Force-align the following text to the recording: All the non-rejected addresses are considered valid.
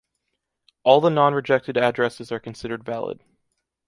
All 0.81 0.99
the 0.99 1.11
non-rejected 1.11 1.77
addresses 1.77 2.31
are 2.31 2.39
considered 2.39 2.83
valid. 2.83 3.21